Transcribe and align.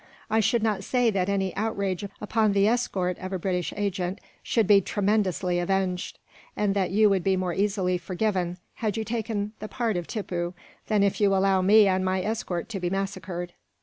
I 0.31 0.39
need 0.39 0.63
not 0.63 0.83
say 0.83 1.11
that 1.11 1.29
any 1.29 1.55
outrage 1.55 2.03
upon 2.19 2.53
the 2.53 2.67
escort 2.67 3.19
of 3.19 3.31
a 3.33 3.37
British 3.37 3.71
agent 3.77 4.19
would 4.57 4.65
be 4.65 4.81
tremendously 4.81 5.59
avenged; 5.59 6.17
and 6.57 6.73
that 6.73 6.89
you 6.89 7.07
would 7.11 7.23
be 7.23 7.37
more 7.37 7.53
easily 7.53 7.99
forgiven, 7.99 8.57
had 8.73 8.97
you 8.97 9.03
taken 9.03 9.51
the 9.59 9.67
part 9.67 9.97
of 9.97 10.07
Tippoo, 10.07 10.55
than 10.87 11.03
if 11.03 11.21
you 11.21 11.35
allow 11.35 11.61
me 11.61 11.87
and 11.87 12.03
my 12.03 12.23
escort 12.23 12.67
to 12.69 12.79
be 12.79 12.89
massacred." 12.89 13.53